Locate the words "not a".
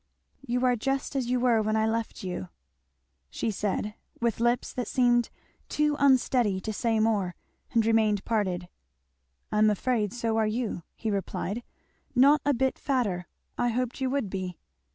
12.15-12.53